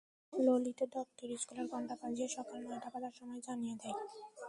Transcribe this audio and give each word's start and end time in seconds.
ললিত 0.33 0.79
দপ্তরি 0.95 1.35
স্কুলের 1.37 1.67
ঘণ্টা 1.73 1.95
বাজিয়ে 2.01 2.29
সকাল 2.37 2.59
নয়টা 2.63 2.89
বাজার 2.93 3.13
সময় 3.19 3.41
জানিয়ে 3.47 3.75
দেয়। 3.81 3.97